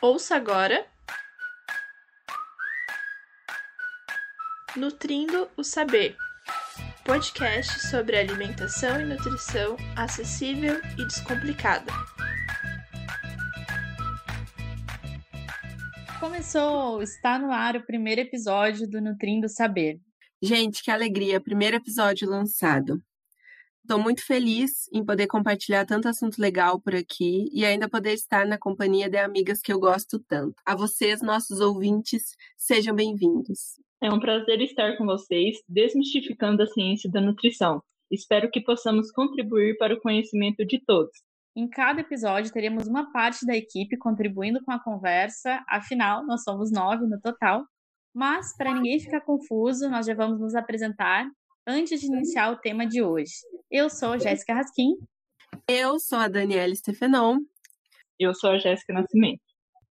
Ouça 0.00 0.36
agora. 0.36 0.86
Nutrindo 4.76 5.50
o 5.56 5.64
Saber 5.64 6.16
podcast 7.08 7.86
sobre 7.88 8.18
alimentação 8.18 9.00
e 9.00 9.04
nutrição 9.06 9.78
acessível 9.96 10.78
e 10.98 11.06
descomplicada. 11.06 11.90
Começou, 16.20 17.02
está 17.02 17.38
no 17.38 17.50
ar 17.50 17.76
o 17.76 17.86
primeiro 17.86 18.20
episódio 18.20 18.86
do 18.86 19.00
Nutrindo 19.00 19.46
o 19.46 19.48
Saber. 19.48 19.98
Gente, 20.42 20.82
que 20.82 20.90
alegria! 20.90 21.40
Primeiro 21.40 21.78
episódio 21.78 22.28
lançado. 22.28 23.02
Estou 23.88 24.02
muito 24.02 24.22
feliz 24.22 24.86
em 24.92 25.02
poder 25.02 25.26
compartilhar 25.26 25.86
tanto 25.86 26.08
assunto 26.08 26.38
legal 26.38 26.78
por 26.78 26.94
aqui 26.94 27.48
e 27.50 27.64
ainda 27.64 27.88
poder 27.88 28.12
estar 28.12 28.46
na 28.46 28.58
companhia 28.58 29.08
de 29.08 29.16
amigas 29.16 29.62
que 29.62 29.72
eu 29.72 29.80
gosto 29.80 30.22
tanto. 30.28 30.56
A 30.66 30.76
vocês, 30.76 31.22
nossos 31.22 31.58
ouvintes, 31.58 32.36
sejam 32.54 32.94
bem-vindos. 32.94 33.80
É 34.02 34.12
um 34.12 34.20
prazer 34.20 34.60
estar 34.60 34.98
com 34.98 35.06
vocês, 35.06 35.56
desmistificando 35.66 36.62
a 36.62 36.66
ciência 36.66 37.10
da 37.10 37.18
nutrição. 37.18 37.82
Espero 38.10 38.50
que 38.50 38.60
possamos 38.60 39.10
contribuir 39.10 39.78
para 39.78 39.94
o 39.94 40.00
conhecimento 40.02 40.66
de 40.66 40.84
todos. 40.84 41.22
Em 41.56 41.66
cada 41.66 42.02
episódio, 42.02 42.52
teremos 42.52 42.86
uma 42.86 43.10
parte 43.10 43.46
da 43.46 43.56
equipe 43.56 43.96
contribuindo 43.96 44.62
com 44.66 44.72
a 44.72 44.84
conversa, 44.84 45.64
afinal, 45.66 46.26
nós 46.26 46.42
somos 46.42 46.70
nove 46.70 47.06
no 47.06 47.18
total. 47.22 47.64
Mas, 48.14 48.54
para 48.54 48.74
ninguém 48.74 49.00
ficar 49.00 49.22
confuso, 49.22 49.88
nós 49.88 50.04
já 50.04 50.14
vamos 50.14 50.38
nos 50.38 50.54
apresentar 50.54 51.26
antes 51.68 52.00
de 52.00 52.06
iniciar 52.06 52.50
o 52.50 52.56
tema 52.56 52.86
de 52.86 53.02
hoje. 53.02 53.34
Eu 53.70 53.90
sou 53.90 54.18
Jéssica 54.18 54.54
Raskin. 54.54 54.94
Eu 55.68 56.00
sou 56.00 56.18
a 56.18 56.26
Daniela 56.26 56.74
Stefenon. 56.74 57.40
Eu 58.18 58.34
sou 58.34 58.52
a 58.52 58.58
Jéssica 58.58 58.94
Nascimento. 58.94 59.42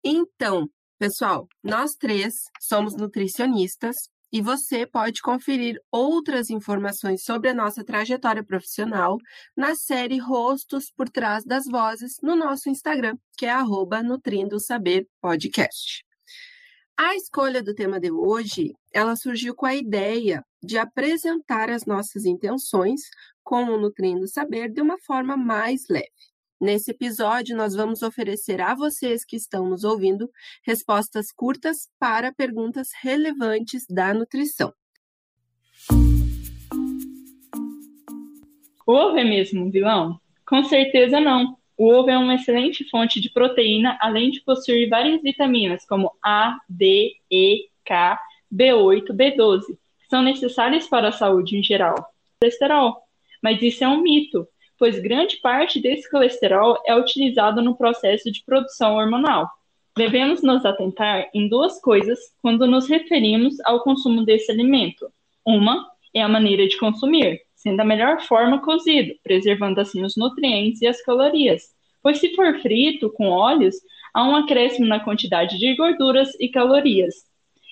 Então, 0.04 0.68
pessoal, 0.98 1.48
nós 1.64 1.94
três 1.94 2.34
somos 2.60 2.94
nutricionistas 2.94 3.96
e 4.30 4.42
você 4.42 4.86
pode 4.86 5.22
conferir 5.22 5.80
outras 5.90 6.50
informações 6.50 7.24
sobre 7.24 7.48
a 7.48 7.54
nossa 7.54 7.82
trajetória 7.82 8.44
profissional 8.44 9.16
na 9.56 9.74
série 9.74 10.18
Rostos 10.18 10.92
por 10.94 11.08
Trás 11.08 11.42
das 11.42 11.64
Vozes 11.64 12.16
no 12.22 12.36
nosso 12.36 12.68
Instagram, 12.68 13.16
que 13.38 13.46
é 13.46 13.50
arroba 13.50 14.02
Nutrindo 14.02 14.60
Saber 14.60 15.06
Podcast. 15.22 16.04
A 16.98 17.16
escolha 17.16 17.62
do 17.62 17.74
tema 17.74 17.98
de 17.98 18.10
hoje, 18.10 18.74
ela 18.92 19.16
surgiu 19.16 19.54
com 19.54 19.66
a 19.66 19.74
ideia 19.74 20.44
de 20.62 20.78
apresentar 20.78 21.70
as 21.70 21.86
nossas 21.86 22.24
intenções 22.24 23.00
com 23.42 23.64
o 23.64 23.78
Nutrindo 23.78 24.28
Saber 24.28 24.70
de 24.70 24.80
uma 24.80 24.98
forma 24.98 25.36
mais 25.36 25.88
leve. 25.88 26.10
Nesse 26.60 26.92
episódio, 26.92 27.56
nós 27.56 27.74
vamos 27.74 28.02
oferecer 28.02 28.60
a 28.60 28.74
vocês 28.74 29.24
que 29.24 29.34
estão 29.34 29.68
nos 29.68 29.82
ouvindo 29.82 30.30
respostas 30.64 31.32
curtas 31.32 31.88
para 31.98 32.32
perguntas 32.32 32.90
relevantes 33.02 33.84
da 33.88 34.14
nutrição. 34.14 34.72
É 39.16 39.24
mesmo 39.24 39.70
vilão? 39.70 40.20
Com 40.46 40.62
certeza 40.64 41.20
não. 41.20 41.56
O 41.76 41.92
ovo 41.92 42.10
é 42.10 42.18
uma 42.18 42.34
excelente 42.34 42.88
fonte 42.88 43.20
de 43.20 43.30
proteína, 43.30 43.98
além 44.00 44.30
de 44.30 44.40
possuir 44.40 44.88
várias 44.88 45.22
vitaminas 45.22 45.84
como 45.86 46.12
A, 46.22 46.56
D, 46.68 47.14
E, 47.30 47.68
K, 47.84 48.18
B8, 48.52 49.06
B12, 49.12 49.66
que 49.66 50.08
são 50.08 50.22
necessárias 50.22 50.86
para 50.86 51.08
a 51.08 51.12
saúde 51.12 51.56
em 51.56 51.62
geral. 51.62 51.94
Colesterol. 52.40 52.96
Mas 53.42 53.60
isso 53.62 53.82
é 53.82 53.88
um 53.88 54.02
mito, 54.02 54.46
pois 54.78 54.98
grande 55.00 55.36
parte 55.38 55.80
desse 55.80 56.10
colesterol 56.10 56.78
é 56.86 56.94
utilizado 56.94 57.62
no 57.62 57.76
processo 57.76 58.30
de 58.30 58.44
produção 58.44 58.96
hormonal. 58.96 59.48
Devemos 59.96 60.42
nos 60.42 60.64
atentar 60.64 61.28
em 61.34 61.48
duas 61.48 61.80
coisas 61.80 62.18
quando 62.40 62.66
nos 62.66 62.88
referimos 62.88 63.60
ao 63.64 63.82
consumo 63.82 64.24
desse 64.24 64.50
alimento. 64.50 65.10
Uma 65.44 65.86
é 66.14 66.22
a 66.22 66.28
maneira 66.28 66.66
de 66.66 66.78
consumir, 66.78 67.40
sendo 67.62 67.80
a 67.80 67.84
melhor 67.84 68.20
forma 68.22 68.60
cozido, 68.60 69.14
preservando 69.22 69.80
assim 69.80 70.02
os 70.02 70.16
nutrientes 70.16 70.82
e 70.82 70.86
as 70.86 71.00
calorias. 71.00 71.62
Pois 72.02 72.18
se 72.18 72.34
for 72.34 72.60
frito 72.60 73.08
com 73.10 73.28
óleos, 73.28 73.76
há 74.12 74.24
um 74.24 74.34
acréscimo 74.34 74.86
na 74.86 74.98
quantidade 74.98 75.58
de 75.58 75.76
gorduras 75.76 76.30
e 76.40 76.48
calorias. 76.48 77.14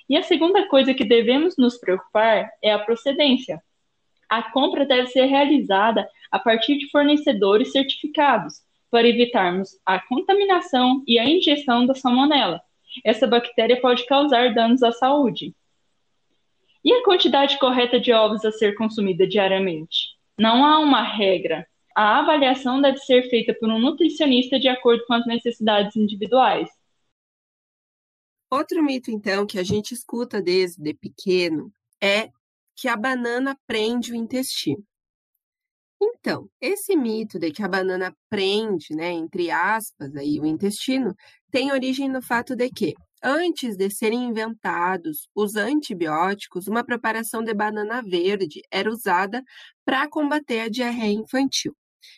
E 0.08 0.16
a 0.16 0.22
segunda 0.22 0.66
coisa 0.68 0.94
que 0.94 1.04
devemos 1.04 1.56
nos 1.56 1.76
preocupar 1.76 2.48
é 2.62 2.72
a 2.72 2.78
procedência. 2.78 3.60
A 4.28 4.42
compra 4.52 4.86
deve 4.86 5.08
ser 5.08 5.24
realizada 5.24 6.08
a 6.30 6.38
partir 6.38 6.78
de 6.78 6.88
fornecedores 6.90 7.72
certificados, 7.72 8.62
para 8.92 9.08
evitarmos 9.08 9.70
a 9.84 9.98
contaminação 10.00 11.02
e 11.06 11.18
a 11.18 11.28
ingestão 11.28 11.84
da 11.84 11.94
salmonela. 11.94 12.60
Essa 13.04 13.26
bactéria 13.26 13.80
pode 13.80 14.04
causar 14.06 14.52
danos 14.54 14.82
à 14.82 14.92
saúde. 14.92 15.54
E 16.84 16.92
a 16.92 17.04
quantidade 17.04 17.58
correta 17.58 18.00
de 18.00 18.12
ovos 18.12 18.44
a 18.44 18.52
ser 18.52 18.74
consumida 18.74 19.26
diariamente? 19.26 20.16
Não 20.38 20.64
há 20.64 20.78
uma 20.78 21.02
regra. 21.02 21.66
A 21.94 22.20
avaliação 22.20 22.80
deve 22.80 22.98
ser 22.98 23.28
feita 23.28 23.54
por 23.58 23.68
um 23.68 23.78
nutricionista 23.78 24.58
de 24.58 24.68
acordo 24.68 25.04
com 25.06 25.12
as 25.12 25.26
necessidades 25.26 25.96
individuais. 25.96 26.68
Outro 28.50 28.82
mito, 28.82 29.10
então, 29.10 29.46
que 29.46 29.58
a 29.58 29.62
gente 29.62 29.92
escuta 29.92 30.40
desde 30.40 30.94
pequeno 30.94 31.72
é 32.02 32.30
que 32.74 32.88
a 32.88 32.96
banana 32.96 33.56
prende 33.66 34.12
o 34.12 34.16
intestino. 34.16 34.82
Então, 36.02 36.48
esse 36.60 36.96
mito 36.96 37.38
de 37.38 37.50
que 37.52 37.62
a 37.62 37.68
banana 37.68 38.16
prende, 38.30 38.94
né, 38.94 39.12
entre 39.12 39.50
aspas, 39.50 40.16
aí, 40.16 40.40
o 40.40 40.46
intestino, 40.46 41.14
tem 41.50 41.70
origem 41.70 42.08
no 42.08 42.22
fato 42.22 42.56
de 42.56 42.70
que 42.70 42.94
Antes 43.22 43.76
de 43.76 43.90
serem 43.90 44.24
inventados 44.24 45.28
os 45.34 45.54
antibióticos, 45.54 46.66
uma 46.66 46.82
preparação 46.82 47.44
de 47.44 47.52
banana 47.52 48.02
verde 48.02 48.62
era 48.70 48.90
usada 48.90 49.42
para 49.84 50.08
combater 50.08 50.60
a 50.60 50.68
diarreia 50.70 51.12
infantil. 51.12 51.76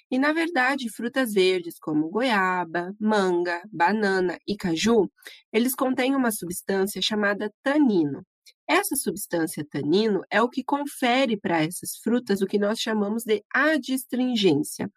E, 0.08 0.16
na 0.18 0.32
verdade, 0.32 0.88
frutas 0.88 1.32
verdes 1.32 1.76
como 1.80 2.08
goiaba, 2.08 2.94
manga, 3.00 3.60
banana 3.72 4.38
e 4.46 4.56
caju, 4.56 5.10
eles 5.52 5.74
contêm 5.74 6.14
uma 6.14 6.30
substância 6.30 7.02
chamada 7.02 7.52
tanino. 7.64 8.24
Essa 8.68 8.94
substância 8.94 9.66
tanino 9.68 10.22
é 10.30 10.40
o 10.40 10.48
que 10.48 10.62
confere 10.62 11.36
para 11.36 11.62
essas 11.64 11.96
frutas 11.96 12.40
o 12.40 12.46
que 12.46 12.58
nós 12.58 12.78
chamamos 12.78 13.24
de 13.24 13.42
adstringência. 13.52 14.88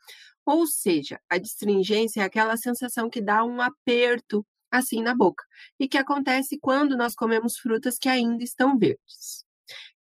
Ou 0.46 0.68
seja, 0.68 1.20
a 1.30 1.36
adstringência 1.36 2.22
é 2.22 2.24
aquela 2.24 2.58
sensação 2.58 3.10
que 3.10 3.22
dá 3.22 3.44
um 3.44 3.60
aperto 3.60 4.46
assim 4.72 5.02
na 5.02 5.16
boca, 5.16 5.44
e 5.80 5.88
que 5.88 5.98
acontece 5.98 6.60
quando 6.60 6.98
nós 6.98 7.16
comemos 7.16 7.58
frutas 7.58 7.98
que 7.98 8.10
ainda 8.10 8.44
estão 8.44 8.78
verdes. 8.78 9.46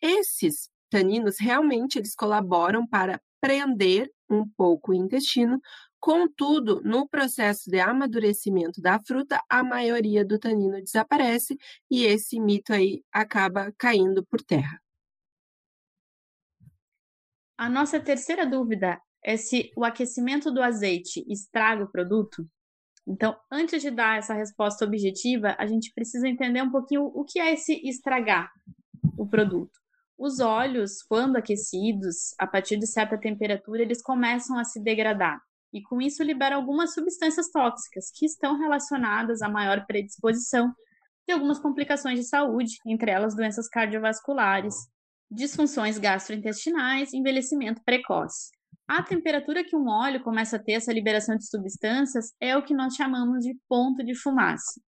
Esses 0.00 0.68
taninos 0.90 1.38
realmente 1.38 1.98
eles 1.98 2.14
colaboram 2.14 2.86
para 2.86 3.20
prender 3.40 4.10
um 4.28 4.48
pouco 4.48 4.90
o 4.90 4.94
intestino, 4.94 5.60
contudo, 6.00 6.80
no 6.84 7.08
processo 7.08 7.70
de 7.70 7.78
amadurecimento 7.80 8.80
da 8.80 9.00
fruta, 9.00 9.40
a 9.48 9.62
maioria 9.62 10.24
do 10.24 10.38
tanino 10.38 10.82
desaparece 10.82 11.56
e 11.90 12.04
esse 12.04 12.40
mito 12.40 12.72
aí 12.72 13.04
acaba 13.12 13.72
caindo 13.78 14.24
por 14.24 14.42
terra. 14.42 14.80
A 17.58 17.68
nossa 17.68 17.98
terceira 17.98 18.46
dúvida 18.46 19.00
é 19.22 19.36
se 19.36 19.72
o 19.76 19.84
aquecimento 19.84 20.52
do 20.52 20.62
azeite 20.62 21.24
estraga 21.28 21.84
o 21.84 21.90
produto? 21.90 22.48
Então, 23.06 23.36
antes 23.50 23.80
de 23.80 23.90
dar 23.90 24.18
essa 24.18 24.34
resposta 24.34 24.84
objetiva, 24.84 25.54
a 25.58 25.66
gente 25.66 25.92
precisa 25.94 26.26
entender 26.28 26.60
um 26.60 26.70
pouquinho 26.70 27.04
o 27.04 27.24
que 27.24 27.38
é 27.38 27.52
esse 27.52 27.80
estragar 27.88 28.50
o 29.16 29.26
produto. 29.26 29.78
Os 30.18 30.40
óleos, 30.40 31.02
quando 31.02 31.36
aquecidos, 31.36 32.34
a 32.38 32.46
partir 32.46 32.78
de 32.78 32.86
certa 32.86 33.18
temperatura, 33.18 33.82
eles 33.82 34.02
começam 34.02 34.58
a 34.58 34.64
se 34.64 34.82
degradar. 34.82 35.40
E 35.72 35.82
com 35.82 36.00
isso 36.00 36.22
liberam 36.22 36.56
algumas 36.56 36.94
substâncias 36.94 37.50
tóxicas 37.50 38.10
que 38.14 38.24
estão 38.24 38.58
relacionadas 38.58 39.42
à 39.42 39.48
maior 39.48 39.84
predisposição 39.86 40.72
de 41.28 41.34
algumas 41.34 41.58
complicações 41.58 42.18
de 42.18 42.26
saúde, 42.26 42.76
entre 42.86 43.10
elas 43.10 43.36
doenças 43.36 43.68
cardiovasculares, 43.68 44.74
disfunções 45.30 45.98
gastrointestinais 45.98 47.12
envelhecimento 47.12 47.82
precoce. 47.84 48.55
A 48.88 49.02
temperatura 49.02 49.64
que 49.64 49.74
um 49.74 49.88
óleo 49.88 50.22
começa 50.22 50.56
a 50.56 50.58
ter 50.62 50.72
essa 50.72 50.92
liberação 50.92 51.36
de 51.36 51.44
substâncias 51.48 52.32
é 52.40 52.56
o 52.56 52.62
que 52.62 52.72
nós 52.72 52.94
chamamos 52.94 53.42
de 53.42 53.58
ponto 53.68 54.04
de 54.04 54.14
fumaça. 54.14 54.80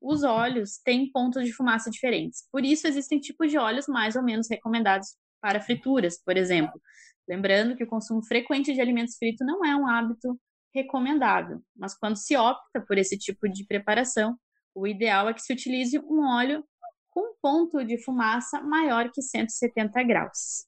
Os 0.00 0.22
óleos 0.22 0.78
têm 0.84 1.10
pontos 1.10 1.42
de 1.42 1.52
fumaça 1.52 1.90
diferentes, 1.90 2.46
por 2.52 2.64
isso 2.64 2.86
existem 2.86 3.18
tipos 3.18 3.50
de 3.50 3.56
óleos 3.56 3.86
mais 3.88 4.14
ou 4.14 4.22
menos 4.22 4.48
recomendados 4.50 5.16
para 5.40 5.60
frituras, 5.60 6.22
por 6.22 6.36
exemplo. 6.36 6.78
Lembrando 7.26 7.74
que 7.76 7.84
o 7.84 7.88
consumo 7.88 8.22
frequente 8.24 8.74
de 8.74 8.80
alimentos 8.80 9.16
fritos 9.16 9.46
não 9.46 9.64
é 9.64 9.74
um 9.74 9.86
hábito 9.86 10.38
recomendável, 10.74 11.62
mas 11.74 11.96
quando 11.96 12.16
se 12.16 12.36
opta 12.36 12.82
por 12.86 12.98
esse 12.98 13.16
tipo 13.16 13.48
de 13.48 13.64
preparação, 13.64 14.38
o 14.74 14.86
ideal 14.86 15.30
é 15.30 15.34
que 15.34 15.40
se 15.40 15.52
utilize 15.52 15.98
um 15.98 16.26
óleo 16.26 16.62
com 17.08 17.34
ponto 17.40 17.82
de 17.82 17.96
fumaça 18.04 18.60
maior 18.60 19.10
que 19.10 19.22
170 19.22 20.02
graus. 20.02 20.65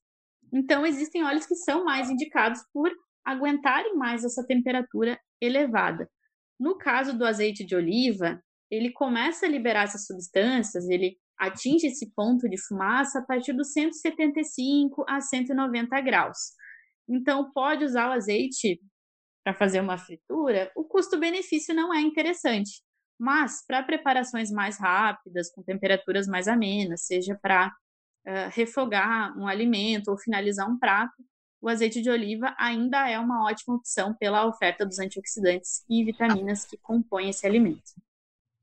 Então, 0.52 0.86
existem 0.86 1.24
óleos 1.24 1.46
que 1.46 1.54
são 1.54 1.84
mais 1.84 2.10
indicados 2.10 2.60
por 2.72 2.90
aguentarem 3.24 3.94
mais 3.94 4.24
essa 4.24 4.44
temperatura 4.46 5.18
elevada. 5.40 6.08
No 6.58 6.76
caso 6.76 7.16
do 7.16 7.26
azeite 7.26 7.64
de 7.64 7.76
oliva, 7.76 8.42
ele 8.70 8.90
começa 8.92 9.46
a 9.46 9.48
liberar 9.48 9.84
essas 9.84 10.06
substâncias, 10.06 10.88
ele 10.88 11.16
atinge 11.38 11.86
esse 11.86 12.12
ponto 12.14 12.48
de 12.48 12.60
fumaça 12.60 13.20
a 13.20 13.24
partir 13.24 13.52
dos 13.52 13.72
175 13.72 15.04
a 15.08 15.20
190 15.20 16.00
graus. 16.00 16.38
Então, 17.08 17.50
pode 17.52 17.84
usar 17.84 18.08
o 18.08 18.12
azeite 18.12 18.80
para 19.44 19.54
fazer 19.54 19.80
uma 19.80 19.96
fritura, 19.96 20.70
o 20.76 20.84
custo-benefício 20.84 21.74
não 21.74 21.94
é 21.94 22.00
interessante. 22.00 22.82
Mas, 23.18 23.64
para 23.66 23.82
preparações 23.82 24.50
mais 24.50 24.78
rápidas, 24.78 25.50
com 25.50 25.62
temperaturas 25.62 26.26
mais 26.26 26.46
amenas, 26.46 27.06
seja 27.06 27.36
para 27.40 27.72
uh, 28.26 28.50
refogar 28.50 29.36
um 29.38 29.46
alimento 29.46 30.08
ou 30.08 30.18
finalizar 30.18 30.68
um 30.68 30.78
prato, 30.78 31.22
o 31.60 31.68
azeite 31.68 32.00
de 32.00 32.08
oliva 32.08 32.54
ainda 32.56 33.08
é 33.08 33.18
uma 33.18 33.44
ótima 33.44 33.74
opção 33.74 34.14
pela 34.14 34.46
oferta 34.46 34.86
dos 34.86 34.98
antioxidantes 34.98 35.84
e 35.88 36.04
vitaminas 36.04 36.64
que 36.64 36.76
compõem 36.76 37.30
esse 37.30 37.46
alimento. 37.46 37.94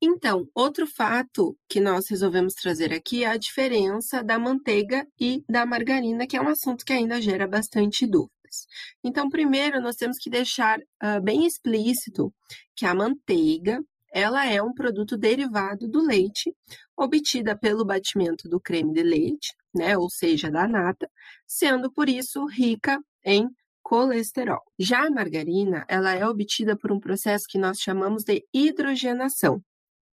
Então, 0.02 0.48
outro 0.54 0.86
fato 0.86 1.57
que 1.69 1.80
nós 1.80 2.10
resolvemos 2.10 2.54
trazer 2.54 2.94
aqui 2.94 3.24
é 3.24 3.28
a 3.28 3.38
diferença 3.38 4.24
da 4.24 4.38
manteiga 4.38 5.07
e 5.19 5.44
da 5.50 5.66
margarina, 5.66 6.28
que 6.28 6.38
é 6.38 6.42
um 6.42 6.50
assunto 6.50 6.86
que 6.86 6.94
ainda 6.94 7.22
gera 7.22 7.48
bastante 7.48 8.06
dúvidas. 8.06 8.68
Então, 9.04 9.30
primeiro, 9.30 9.81
nós 9.81 9.96
temos 9.96 10.18
que 10.18 10.30
deixar 10.30 10.80
uh, 10.80 11.22
bem 11.22 11.46
explícito 11.46 12.34
que 12.75 12.86
a 12.86 12.94
manteiga 12.94 13.81
ela 14.15 14.45
é 14.45 14.63
um 14.63 14.73
produto 14.73 15.17
derivado 15.17 15.89
do 15.89 16.01
leite, 16.01 16.56
obtida 16.95 17.53
pelo 17.53 17.83
batimento 17.83 18.47
do 18.47 18.62
creme 18.62 18.94
de 18.94 19.03
leite, 19.03 19.53
né, 19.75 19.97
ou 19.97 20.09
seja, 20.09 20.50
da 20.50 20.65
nata, 20.65 21.12
sendo 21.45 21.91
por 21.91 22.07
isso 22.07 22.45
rica 22.45 22.97
em 23.25 23.50
colesterol. 23.83 24.62
Já 24.79 25.06
a 25.06 25.12
margarina, 25.12 25.85
ela 25.89 26.13
é 26.13 26.25
obtida 26.25 26.77
por 26.77 26.94
um 26.94 27.00
processo 27.00 27.45
que 27.45 27.57
nós 27.57 27.77
chamamos 27.81 28.23
de 28.23 28.41
hidrogenação. 28.53 29.62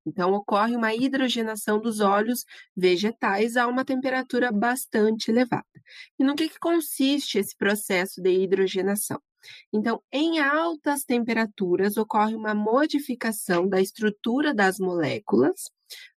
Então, 0.05 0.33
ocorre 0.33 0.75
uma 0.75 0.93
hidrogenação 0.93 1.81
dos 1.81 2.01
óleos 2.01 2.45
vegetais 2.77 3.57
a 3.57 3.69
uma 3.69 3.85
temperatura 3.85 4.51
bastante 4.51 5.31
elevada. 5.31 5.65
E 6.19 6.25
no 6.25 6.35
que, 6.35 6.49
que 6.49 6.59
consiste 6.59 7.39
esse 7.39 7.57
processo 7.57 8.21
de 8.21 8.33
hidrogenação? 8.33 9.23
Então, 9.73 10.03
em 10.13 10.41
altas 10.41 11.05
temperaturas, 11.05 11.97
ocorre 11.97 12.35
uma 12.35 12.55
modificação 12.55 13.69
da 13.69 13.81
estrutura 13.81 14.55
das 14.55 14.79
moléculas 14.79 15.71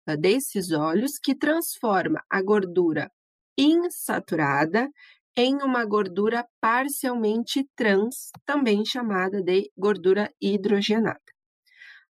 ah, 0.05 0.15
desses 0.15 0.71
óleos 0.71 1.17
que 1.17 1.35
transforma 1.35 2.23
a 2.29 2.41
gordura 2.41 3.11
insaturada 3.57 4.89
em 5.35 5.55
uma 5.63 5.85
gordura 5.85 6.45
parcialmente 6.61 7.67
trans, 7.75 8.29
também 8.45 8.85
chamada 8.85 9.41
de 9.41 9.71
gordura 9.77 10.31
hidrogenada. 10.41 11.19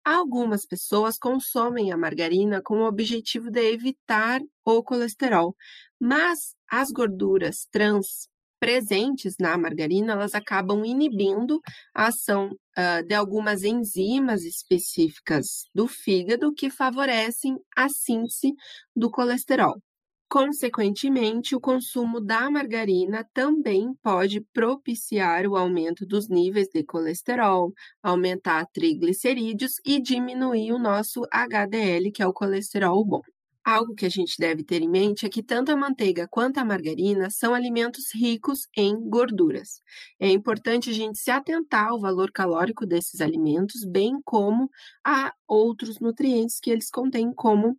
Algumas 0.04 0.66
pessoas 0.66 1.20
consomem 1.20 1.92
a 1.92 1.98
margarina 1.98 2.62
com 2.64 2.80
o 2.80 2.88
objetivo 2.88 3.52
de 3.52 3.62
evitar 3.72 4.42
o 4.66 4.82
colesterol, 4.84 5.56
mas 6.00 6.56
as 6.68 6.90
gorduras 6.92 7.68
trans 7.72 8.28
presentes 8.62 9.38
na 9.40 9.58
margarina, 9.58 10.14
elas 10.14 10.36
acabam 10.36 10.86
inibindo 10.86 11.60
a 11.96 12.08
ação 12.08 12.52
uh, 12.52 13.04
de 13.08 13.16
algumas 13.16 13.64
enzimas 13.64 14.44
específicas 14.44 15.66
do 15.74 15.88
fígado 15.88 16.54
que 16.54 16.70
favorecem 16.70 17.58
a 17.76 17.90
síntese 17.90 18.54
do 18.96 19.10
colesterol. 19.10 19.82
Consequentemente, 20.30 21.56
o 21.56 21.60
consumo 21.60 22.22
da 22.22 22.52
margarina 22.52 23.28
também 23.34 23.96
pode 24.02 24.42
propiciar 24.54 25.48
o 25.48 25.58
aumento 25.58 26.06
dos 26.06 26.30
níveis 26.30 26.68
de 26.72 26.84
colesterol, 26.84 27.74
aumentar 28.02 28.68
triglicerídeos 28.72 29.74
e 29.84 30.00
diminuir 30.00 30.72
o 30.72 30.80
nosso 30.80 31.24
HDL, 31.32 32.12
que 32.14 32.22
é 32.22 32.28
o 32.28 32.32
colesterol 32.32 33.04
bom. 33.04 33.22
Algo 33.64 33.94
que 33.94 34.08
a 34.08 34.10
gente 34.10 34.36
deve 34.40 34.64
ter 34.64 34.82
em 34.82 34.90
mente 34.90 35.24
é 35.26 35.30
que 35.30 35.44
tanto 35.44 35.72
a 35.72 35.76
manteiga 35.76 36.28
quanto 36.28 36.58
a 36.58 36.66
margarina 36.66 37.30
são 37.30 37.54
alimentos 37.54 38.06
ricos 38.14 38.68
em 38.76 39.00
gorduras. 39.08 39.82
É 40.20 40.28
importante 40.30 40.90
a 40.90 40.94
gente 40.94 41.20
se 41.20 41.30
atentar 41.30 41.90
ao 41.90 42.00
valor 42.00 42.32
calórico 42.32 42.88
desses 42.88 43.22
alimentos, 43.22 43.86
bem 43.86 44.20
como 44.26 44.68
a 45.06 45.32
outros 45.48 46.00
nutrientes 46.00 46.60
que 46.60 46.72
eles 46.72 46.90
contêm, 46.90 47.32
como 47.32 47.78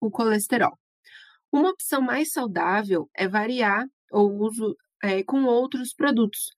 o 0.00 0.10
colesterol. 0.10 0.78
Uma 1.52 1.70
opção 1.70 2.00
mais 2.00 2.32
saudável 2.32 3.10
é 3.14 3.28
variar 3.28 3.86
o 4.10 4.22
uso 4.22 4.74
é, 5.02 5.22
com 5.22 5.44
outros 5.44 5.92
produtos, 5.92 6.50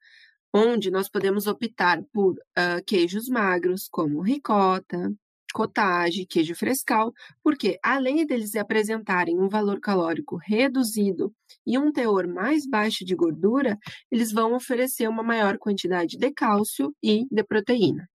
onde 0.52 0.90
nós 0.90 1.08
podemos 1.08 1.46
optar 1.46 2.02
por 2.12 2.34
uh, 2.34 2.84
queijos 2.86 3.28
magros, 3.28 3.88
como 3.88 4.20
ricota, 4.20 5.12
cottage, 5.52 6.26
queijo 6.26 6.54
frescal, 6.54 7.12
porque 7.42 7.78
além 7.82 8.26
deles 8.26 8.56
apresentarem 8.56 9.38
um 9.38 9.48
valor 9.48 9.80
calórico 9.80 10.36
reduzido 10.36 11.32
e 11.66 11.78
um 11.78 11.92
teor 11.92 12.26
mais 12.26 12.66
baixo 12.66 13.04
de 13.04 13.14
gordura, 13.14 13.78
eles 14.10 14.32
vão 14.32 14.54
oferecer 14.54 15.08
uma 15.08 15.22
maior 15.22 15.58
quantidade 15.58 16.16
de 16.16 16.30
cálcio 16.32 16.94
e 17.02 17.26
de 17.30 17.42
proteína. 17.44 18.08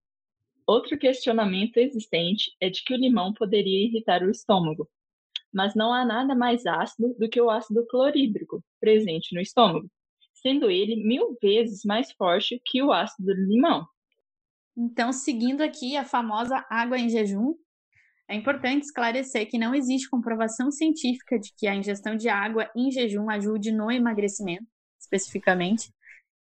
Outro 0.68 0.98
questionamento 0.98 1.78
existente 1.78 2.52
é 2.60 2.70
de 2.70 2.84
que 2.84 2.94
o 2.94 2.98
limão 2.98 3.34
poderia 3.34 3.86
irritar 3.86 4.24
o 4.24 4.32
estômago, 4.32 4.90
mas 5.54 5.76
não 5.76 5.94
há 5.94 6.04
nada 6.04 6.36
mais 6.36 6.66
ácido 6.66 7.14
do 7.20 7.30
que 7.30 7.40
o 7.40 7.50
ácido 7.50 7.86
clorídrico 7.88 8.64
presente 8.80 9.34
no 9.36 9.42
estômago, 9.42 9.88
sendo 10.34 10.70
ele 10.70 10.96
mil 10.96 11.38
vezes 11.42 11.86
mais 11.86 12.12
forte 12.12 12.60
que 12.66 12.82
o 12.82 12.92
ácido 12.92 13.28
do 13.28 13.34
limão. 13.34 13.88
Então, 14.78 15.14
seguindo 15.14 15.62
aqui 15.62 15.96
a 15.96 16.04
famosa 16.04 16.66
água 16.70 16.98
em 16.98 17.10
jejum, 17.10 17.56
é 18.28 18.36
importante 18.36 18.86
esclarecer 18.86 19.48
que 19.50 19.58
não 19.58 19.74
existe 19.74 20.10
comprovação 20.10 20.72
científica 20.72 21.40
de 21.40 21.54
que 21.56 21.68
a 21.68 21.76
ingestão 21.76 22.16
de 22.16 22.28
água 22.28 22.70
em 22.76 22.92
jejum 22.92 23.30
ajude 23.30 23.72
no 23.72 23.92
emagrecimento, 23.92 24.66
especificamente. 25.00 25.94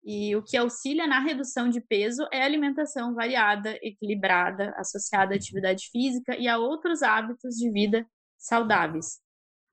E 0.02 0.34
o 0.34 0.42
que 0.42 0.56
auxilia 0.56 1.06
na 1.06 1.20
redução 1.20 1.68
de 1.68 1.80
peso 1.80 2.26
é 2.32 2.42
a 2.42 2.44
alimentação 2.44 3.14
variada, 3.14 3.76
equilibrada, 3.82 4.72
associada 4.76 5.34
à 5.34 5.36
atividade 5.36 5.88
física 5.90 6.36
e 6.36 6.48
a 6.48 6.58
outros 6.58 7.02
hábitos 7.02 7.56
de 7.56 7.70
vida 7.70 8.06
saudáveis. 8.38 9.20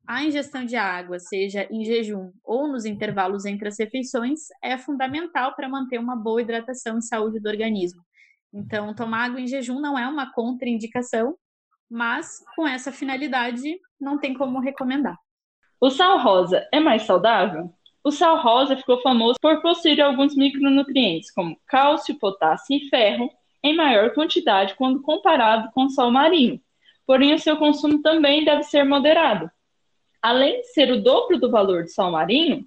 A 0.06 0.26
ingestão 0.26 0.66
de 0.66 0.76
água, 0.76 1.18
seja 1.18 1.66
em 1.72 1.86
jejum 1.86 2.32
ou 2.44 2.68
nos 2.68 2.84
intervalos 2.84 3.46
entre 3.46 3.70
as 3.70 3.80
refeições, 3.80 4.40
é 4.62 4.78
fundamental 4.78 5.56
para 5.56 5.70
manter 5.70 5.98
uma 5.98 6.16
boa 6.16 6.42
hidratação 6.42 6.98
e 6.98 7.04
saúde 7.04 7.40
do 7.40 7.48
organismo. 7.48 8.02
Então, 8.54 8.94
tomar 8.94 9.26
água 9.26 9.42
em 9.42 9.48
jejum 9.48 9.80
não 9.80 9.98
é 9.98 10.08
uma 10.08 10.32
contraindicação, 10.32 11.36
mas 11.90 12.44
com 12.56 12.68
essa 12.68 12.92
finalidade 12.92 13.80
não 14.00 14.18
tem 14.18 14.34
como 14.34 14.60
recomendar. 14.60 15.18
O 15.82 15.90
sal 15.90 16.20
rosa 16.20 16.68
é 16.72 16.80
mais 16.80 17.04
saudável? 17.04 17.74
O 18.04 18.12
sal 18.12 18.42
rosa 18.42 18.78
ficou 18.78 19.02
famoso 19.02 19.40
por 19.42 19.62
possuir 19.62 20.00
alguns 20.02 20.36
micronutrientes, 20.36 21.32
como 21.32 21.58
cálcio, 21.66 22.20
potássio 22.20 22.78
e 22.78 22.90
ferro, 22.90 23.30
em 23.64 23.76
maior 23.76 24.14
quantidade 24.14 24.76
quando 24.76 25.02
comparado 25.02 25.72
com 25.72 25.86
o 25.86 25.90
sal 25.90 26.12
marinho, 26.12 26.62
porém 27.08 27.34
o 27.34 27.40
seu 27.40 27.58
consumo 27.58 28.02
também 28.02 28.44
deve 28.44 28.64
ser 28.64 28.84
moderado. 28.84 29.50
Além 30.22 30.62
de 30.62 30.68
ser 30.68 30.92
o 30.92 31.02
dobro 31.02 31.40
do 31.40 31.50
valor 31.50 31.84
do 31.84 31.90
sal 31.90 32.12
marinho, 32.12 32.66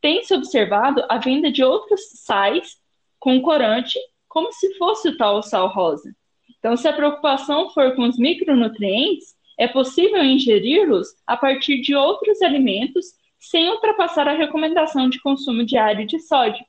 tem-se 0.00 0.34
observado 0.34 1.04
a 1.08 1.18
venda 1.18 1.50
de 1.50 1.64
outros 1.64 2.00
sais 2.24 2.76
com 3.18 3.40
corante, 3.40 3.98
como 4.34 4.52
se 4.52 4.76
fosse 4.76 5.08
o 5.08 5.16
tal 5.16 5.42
sal 5.42 5.68
rosa. 5.68 6.14
Então, 6.58 6.76
se 6.76 6.86
a 6.86 6.92
preocupação 6.92 7.70
for 7.70 7.96
com 7.96 8.06
os 8.06 8.18
micronutrientes, 8.18 9.34
é 9.58 9.66
possível 9.66 10.22
ingeri-los 10.22 11.08
a 11.26 11.36
partir 11.36 11.80
de 11.80 11.94
outros 11.94 12.42
alimentos 12.42 13.06
sem 13.38 13.70
ultrapassar 13.70 14.28
a 14.28 14.36
recomendação 14.36 15.08
de 15.08 15.20
consumo 15.22 15.64
diário 15.64 16.06
de 16.06 16.18
sódio. 16.18 16.64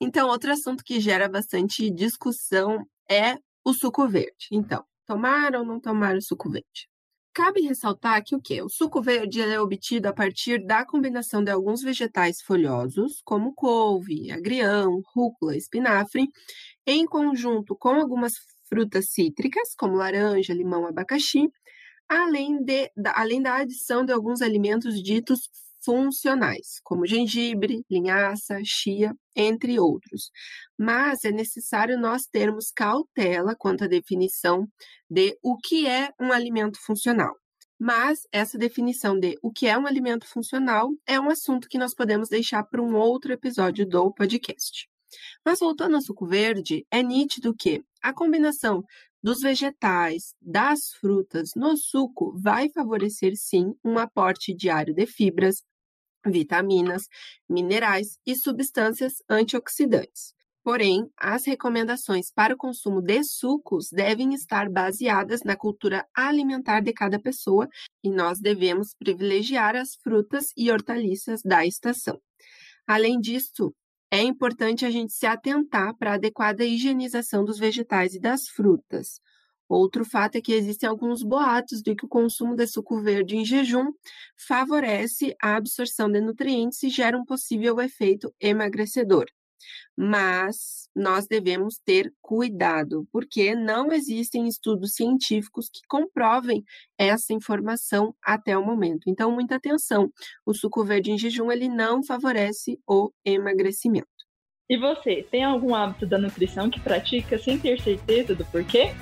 Então, 0.00 0.28
outro 0.28 0.52
assunto 0.52 0.84
que 0.84 1.00
gera 1.00 1.28
bastante 1.28 1.90
discussão 1.90 2.84
é 3.08 3.38
o 3.64 3.72
suco 3.72 4.08
verde. 4.08 4.48
Então, 4.50 4.84
Tomar 5.06 5.54
ou 5.56 5.64
não 5.64 5.80
tomar 5.80 6.16
o 6.16 6.22
suco 6.22 6.48
verde? 6.48 6.88
Cabe 7.34 7.62
ressaltar 7.62 8.22
que 8.22 8.36
o 8.36 8.40
que? 8.40 8.60
O 8.60 8.68
suco 8.68 9.00
verde 9.00 9.40
é 9.40 9.58
obtido 9.58 10.06
a 10.06 10.12
partir 10.12 10.64
da 10.66 10.84
combinação 10.84 11.42
de 11.42 11.50
alguns 11.50 11.80
vegetais 11.82 12.42
folhosos, 12.42 13.22
como 13.24 13.54
couve, 13.54 14.30
agrião, 14.30 15.00
rúcula, 15.14 15.56
espinafre, 15.56 16.28
em 16.86 17.06
conjunto 17.06 17.74
com 17.74 17.90
algumas 17.90 18.34
frutas 18.68 19.10
cítricas, 19.10 19.74
como 19.74 19.96
laranja, 19.96 20.52
limão, 20.52 20.86
abacaxi, 20.86 21.50
além, 22.08 22.62
de, 22.62 22.90
além 23.14 23.40
da 23.40 23.56
adição 23.56 24.04
de 24.04 24.12
alguns 24.12 24.42
alimentos 24.42 25.02
ditos 25.02 25.48
funcionais, 25.84 26.80
como 26.82 27.06
gengibre, 27.06 27.84
linhaça, 27.90 28.60
chia, 28.64 29.14
entre 29.34 29.78
outros. 29.78 30.30
Mas 30.78 31.24
é 31.24 31.30
necessário 31.30 31.98
nós 31.98 32.26
termos 32.26 32.70
cautela 32.70 33.54
quanto 33.56 33.84
à 33.84 33.86
definição 33.86 34.66
de 35.10 35.36
o 35.42 35.56
que 35.56 35.86
é 35.86 36.10
um 36.20 36.32
alimento 36.32 36.78
funcional. 36.80 37.34
Mas 37.78 38.20
essa 38.30 38.56
definição 38.56 39.18
de 39.18 39.36
o 39.42 39.50
que 39.50 39.66
é 39.66 39.76
um 39.76 39.86
alimento 39.86 40.26
funcional 40.26 40.90
é 41.06 41.18
um 41.18 41.28
assunto 41.28 41.68
que 41.68 41.78
nós 41.78 41.94
podemos 41.94 42.28
deixar 42.28 42.62
para 42.64 42.80
um 42.80 42.94
outro 42.94 43.32
episódio 43.32 43.86
do 43.86 44.12
podcast. 44.12 44.88
Mas 45.44 45.58
voltando 45.58 45.96
ao 45.96 46.02
suco 46.02 46.26
verde, 46.26 46.86
é 46.90 47.02
nítido 47.02 47.54
que 47.54 47.82
a 48.00 48.12
combinação 48.12 48.84
dos 49.22 49.40
vegetais, 49.40 50.34
das 50.40 50.92
frutas 51.00 51.52
no 51.54 51.76
suco 51.76 52.36
vai 52.38 52.68
favorecer 52.70 53.34
sim 53.36 53.72
um 53.84 53.98
aporte 53.98 54.52
diário 54.52 54.92
de 54.92 55.06
fibras, 55.06 55.62
vitaminas, 56.26 57.02
minerais 57.48 58.18
e 58.26 58.34
substâncias 58.34 59.14
antioxidantes. 59.28 60.34
Porém, 60.64 61.10
as 61.16 61.44
recomendações 61.44 62.30
para 62.32 62.54
o 62.54 62.56
consumo 62.56 63.02
de 63.02 63.24
sucos 63.24 63.88
devem 63.90 64.32
estar 64.32 64.70
baseadas 64.70 65.42
na 65.42 65.56
cultura 65.56 66.06
alimentar 66.16 66.80
de 66.80 66.92
cada 66.92 67.18
pessoa 67.18 67.68
e 68.02 68.08
nós 68.08 68.38
devemos 68.38 68.94
privilegiar 68.96 69.74
as 69.74 69.96
frutas 69.96 70.52
e 70.56 70.70
hortaliças 70.70 71.42
da 71.42 71.66
estação. 71.66 72.20
Além 72.86 73.18
disso, 73.18 73.74
é 74.08 74.22
importante 74.22 74.84
a 74.84 74.90
gente 74.90 75.12
se 75.12 75.26
atentar 75.26 75.96
para 75.96 76.12
a 76.12 76.14
adequada 76.14 76.64
higienização 76.64 77.44
dos 77.44 77.58
vegetais 77.58 78.14
e 78.14 78.20
das 78.20 78.46
frutas. 78.46 79.20
Outro 79.74 80.04
fato 80.04 80.36
é 80.36 80.40
que 80.40 80.52
existem 80.52 80.88
alguns 80.88 81.22
boatos 81.22 81.80
de 81.80 81.94
que 81.94 82.04
o 82.04 82.08
consumo 82.08 82.54
de 82.54 82.66
suco 82.66 83.00
verde 83.00 83.36
em 83.36 83.44
jejum 83.44 83.90
favorece 84.36 85.34
a 85.40 85.56
absorção 85.56 86.10
de 86.10 86.20
nutrientes 86.20 86.82
e 86.82 86.90
gera 86.90 87.16
um 87.16 87.24
possível 87.24 87.80
efeito 87.80 88.32
emagrecedor 88.40 89.26
mas 89.96 90.88
nós 90.94 91.26
devemos 91.26 91.78
ter 91.84 92.12
cuidado, 92.20 93.06
porque 93.12 93.54
não 93.54 93.92
existem 93.92 94.48
estudos 94.48 94.94
científicos 94.94 95.68
que 95.68 95.80
comprovem 95.88 96.64
essa 96.98 97.32
informação 97.32 98.14
até 98.22 98.56
o 98.58 98.64
momento. 98.64 99.08
Então, 99.08 99.30
muita 99.30 99.56
atenção. 99.56 100.10
O 100.44 100.52
suco 100.52 100.84
verde 100.84 101.12
em 101.12 101.18
jejum 101.18 101.50
ele 101.52 101.68
não 101.68 102.02
favorece 102.02 102.78
o 102.86 103.12
emagrecimento. 103.24 104.08
E 104.68 104.76
você, 104.76 105.26
tem 105.30 105.44
algum 105.44 105.74
hábito 105.74 106.06
da 106.06 106.18
nutrição 106.18 106.70
que 106.70 106.80
pratica 106.80 107.38
sem 107.38 107.58
ter 107.58 107.80
certeza 107.80 108.34
do 108.34 108.44
porquê? 108.46 108.94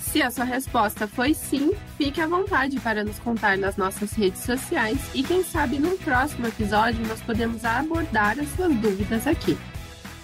Se 0.00 0.22
a 0.22 0.30
sua 0.30 0.44
resposta 0.44 1.06
foi 1.06 1.34
sim, 1.34 1.72
fique 1.96 2.20
à 2.20 2.26
vontade 2.26 2.80
para 2.80 3.04
nos 3.04 3.18
contar 3.18 3.56
nas 3.56 3.76
nossas 3.76 4.12
redes 4.12 4.42
sociais 4.42 4.98
e 5.14 5.22
quem 5.22 5.44
sabe 5.44 5.78
num 5.78 5.96
próximo 5.98 6.46
episódio 6.48 7.06
nós 7.06 7.20
podemos 7.20 7.64
abordar 7.64 8.38
as 8.40 8.48
suas 8.56 8.74
dúvidas 8.74 9.26
aqui. 9.26 9.56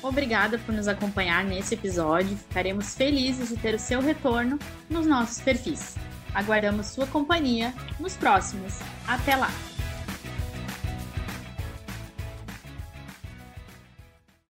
Obrigada 0.02 0.58
por 0.58 0.74
nos 0.74 0.88
acompanhar 0.88 1.44
nesse 1.44 1.74
episódio. 1.74 2.36
Ficaremos 2.36 2.94
felizes 2.94 3.48
de 3.48 3.56
ter 3.56 3.74
o 3.74 3.78
seu 3.78 4.00
retorno 4.00 4.58
nos 4.88 5.06
nossos 5.06 5.40
perfis. 5.40 5.96
Aguardamos 6.34 6.86
sua 6.86 7.06
companhia 7.06 7.72
nos 7.98 8.14
próximos. 8.14 8.78
Até 9.06 9.36
lá! 9.36 9.50